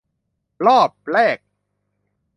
[0.67, 1.37] รอบแรก